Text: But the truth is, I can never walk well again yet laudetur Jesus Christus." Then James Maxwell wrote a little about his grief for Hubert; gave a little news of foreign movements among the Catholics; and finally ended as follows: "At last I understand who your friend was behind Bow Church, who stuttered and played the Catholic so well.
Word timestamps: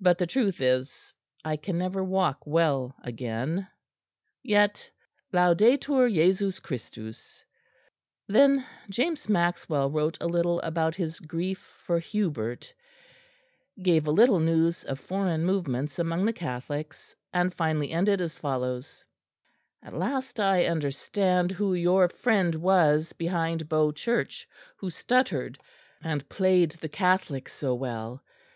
But 0.00 0.18
the 0.18 0.26
truth 0.28 0.60
is, 0.60 1.12
I 1.44 1.56
can 1.56 1.78
never 1.78 2.04
walk 2.04 2.46
well 2.46 2.94
again 3.02 3.66
yet 4.40 4.88
laudetur 5.34 6.08
Jesus 6.08 6.60
Christus." 6.60 7.44
Then 8.28 8.64
James 8.88 9.28
Maxwell 9.28 9.90
wrote 9.90 10.16
a 10.20 10.28
little 10.28 10.60
about 10.60 10.94
his 10.94 11.18
grief 11.18 11.58
for 11.82 11.98
Hubert; 11.98 12.72
gave 13.82 14.06
a 14.06 14.12
little 14.12 14.38
news 14.38 14.84
of 14.84 15.00
foreign 15.00 15.44
movements 15.44 15.98
among 15.98 16.24
the 16.24 16.32
Catholics; 16.32 17.16
and 17.32 17.52
finally 17.52 17.90
ended 17.90 18.20
as 18.20 18.38
follows: 18.38 19.04
"At 19.82 19.92
last 19.92 20.38
I 20.38 20.66
understand 20.66 21.50
who 21.50 21.74
your 21.74 22.08
friend 22.08 22.54
was 22.54 23.12
behind 23.12 23.68
Bow 23.68 23.90
Church, 23.90 24.48
who 24.76 24.88
stuttered 24.88 25.58
and 26.00 26.28
played 26.28 26.70
the 26.80 26.88
Catholic 26.88 27.48
so 27.48 27.74
well. 27.74 28.22